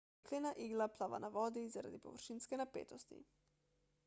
jeklena 0.19 0.53
igla 0.67 0.87
plava 0.95 1.19
na 1.25 1.29
vodi 1.37 1.67
zaradi 1.75 2.01
površinske 2.09 2.63
napetosti 2.63 3.25